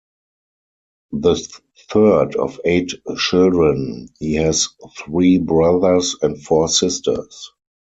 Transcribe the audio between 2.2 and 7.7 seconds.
of eight children, he has three brothers and four sisters.